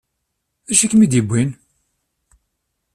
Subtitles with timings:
[0.67, 1.49] D acu i kem-id-yewwin?